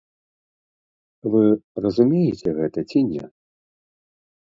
Вы 1.35 1.43
разумееце 1.87 2.47
гэта 2.63 2.79
ці 2.89 2.99
не? 3.15 3.25